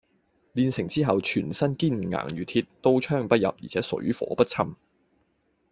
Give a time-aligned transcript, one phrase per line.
[0.55, 4.73] 練成之後全身堅硬如鐵，刀槍不入而且水火不侵